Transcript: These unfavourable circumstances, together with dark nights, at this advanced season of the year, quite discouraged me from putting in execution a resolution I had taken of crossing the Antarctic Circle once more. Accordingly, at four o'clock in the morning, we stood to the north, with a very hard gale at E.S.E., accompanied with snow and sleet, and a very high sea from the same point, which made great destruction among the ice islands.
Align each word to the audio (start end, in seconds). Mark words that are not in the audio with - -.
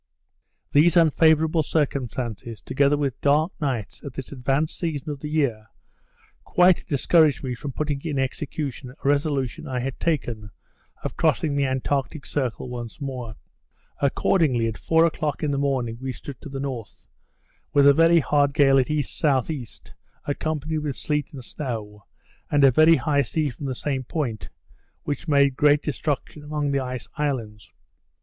These 0.71 0.97
unfavourable 0.97 1.61
circumstances, 1.61 2.59
together 2.59 2.97
with 2.97 3.21
dark 3.21 3.51
nights, 3.61 4.03
at 4.03 4.13
this 4.13 4.31
advanced 4.31 4.75
season 4.75 5.11
of 5.11 5.19
the 5.19 5.29
year, 5.29 5.67
quite 6.43 6.87
discouraged 6.87 7.43
me 7.43 7.53
from 7.53 7.71
putting 7.71 8.01
in 8.03 8.17
execution 8.17 8.89
a 8.89 8.95
resolution 9.07 9.67
I 9.67 9.79
had 9.81 9.99
taken 9.99 10.49
of 11.03 11.15
crossing 11.15 11.55
the 11.55 11.67
Antarctic 11.67 12.25
Circle 12.25 12.67
once 12.67 12.99
more. 12.99 13.35
Accordingly, 14.01 14.65
at 14.65 14.75
four 14.79 15.05
o'clock 15.05 15.43
in 15.43 15.51
the 15.51 15.59
morning, 15.59 15.99
we 16.01 16.11
stood 16.13 16.41
to 16.41 16.49
the 16.49 16.59
north, 16.59 17.05
with 17.71 17.85
a 17.85 17.93
very 17.93 18.21
hard 18.21 18.55
gale 18.55 18.79
at 18.79 18.89
E.S.E., 18.89 19.67
accompanied 20.25 20.79
with 20.79 20.95
snow 20.95 21.13
and 21.13 21.45
sleet, 21.45 22.01
and 22.49 22.63
a 22.63 22.71
very 22.71 22.95
high 22.95 23.21
sea 23.21 23.51
from 23.51 23.67
the 23.67 23.75
same 23.75 24.03
point, 24.03 24.49
which 25.03 25.27
made 25.27 25.55
great 25.55 25.83
destruction 25.83 26.43
among 26.43 26.71
the 26.71 26.79
ice 26.79 27.07
islands. 27.19 27.69